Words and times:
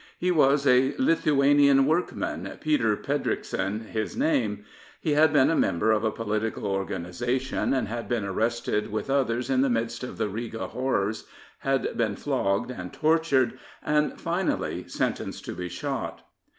He 0.17 0.31
was 0.31 0.65
a 0.65 0.95
Lithuanian 0.97 1.85
workman, 1.85 2.51
Peter 2.59 2.97
Pridrikson 2.97 3.89
his 3.89 4.17
name. 4.17 4.65
He 4.99 5.11
had 5.13 5.31
been 5.31 5.51
a 5.51 5.55
member 5.55 5.91
of 5.91 6.03
a 6.03 6.09
political 6.09 6.65
organisation 6.65 7.71
and 7.71 7.87
had 7.87 8.09
been 8.09 8.23
arrested 8.25 8.91
with 8.91 9.11
others 9.11 9.47
in 9.47 9.61
the 9.61 9.69
midst 9.69 10.03
of 10.03 10.17
the 10.17 10.27
Riga 10.27 10.69
horrors, 10.69 11.25
had 11.59 11.95
been 11.95 12.15
flogged 12.15 12.71
and 12.71 12.91
tortured, 12.91 13.59
and 13.85 14.19
finally 14.19 14.87
sentenced 14.87 15.45
to 15.45 15.53
be 15.53 15.69
shot. 15.69 16.25